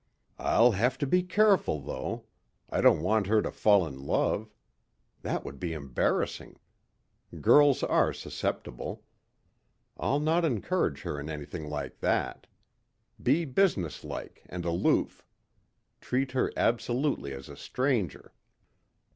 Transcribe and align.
"I'll 0.39 0.71
have 0.71 0.97
to 0.97 1.05
be 1.05 1.21
careful 1.21 1.79
though. 1.79 2.25
I 2.71 2.81
don't 2.81 3.03
want 3.03 3.27
her 3.27 3.39
to 3.43 3.51
fall 3.51 3.85
in 3.85 4.01
love. 4.07 4.51
That 5.21 5.45
would 5.45 5.59
be 5.59 5.73
embarassing. 5.73 6.57
Girls 7.39 7.83
are 7.83 8.11
susceptible. 8.11 9.03
I'll 9.97 10.19
not 10.19 10.43
encourage 10.43 11.03
her 11.03 11.19
in 11.19 11.29
anything 11.29 11.69
like 11.69 11.99
that. 11.99 12.47
Be 13.21 13.45
businesslike 13.45 14.41
and 14.47 14.65
aloof. 14.65 15.23
Treat 15.99 16.31
her 16.31 16.51
absolutely 16.57 17.31
as 17.33 17.47
a 17.47 17.55
stranger." 17.55 18.33